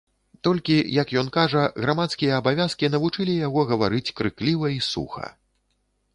[0.45, 5.33] Толькі, як ён кажа, грамадскія абавязкі навучылі яго гаварыць, крыкліва і суха.